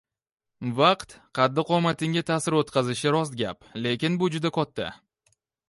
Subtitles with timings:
[0.79, 3.69] Vaqt qaddi-qomatinga ta’sir o’tkazishi rost gap.
[3.85, 4.93] Lekin bu juda katta